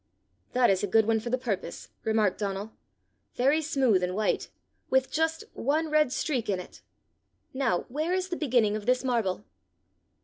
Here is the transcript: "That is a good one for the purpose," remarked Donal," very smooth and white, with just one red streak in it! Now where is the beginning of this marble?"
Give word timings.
"That 0.53 0.71
is 0.71 0.81
a 0.83 0.87
good 0.87 1.05
one 1.05 1.19
for 1.19 1.29
the 1.29 1.37
purpose," 1.37 1.89
remarked 2.03 2.39
Donal," 2.39 2.71
very 3.37 3.61
smooth 3.61 4.01
and 4.01 4.15
white, 4.15 4.49
with 4.89 5.11
just 5.11 5.43
one 5.53 5.89
red 5.91 6.11
streak 6.11 6.49
in 6.49 6.59
it! 6.59 6.81
Now 7.53 7.81
where 7.81 8.11
is 8.11 8.29
the 8.29 8.35
beginning 8.35 8.75
of 8.75 8.87
this 8.87 9.03
marble?" 9.03 9.45